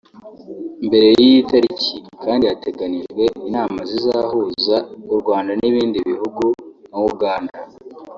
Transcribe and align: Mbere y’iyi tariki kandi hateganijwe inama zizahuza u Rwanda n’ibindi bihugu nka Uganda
Mbere 0.87 1.07
y’iyi 1.19 1.41
tariki 1.49 1.95
kandi 2.23 2.43
hateganijwe 2.51 3.23
inama 3.47 3.79
zizahuza 3.89 4.75
u 5.13 5.15
Rwanda 5.21 5.51
n’ibindi 5.59 5.97
bihugu 6.09 6.41
nka 6.89 6.99
Uganda 7.11 7.55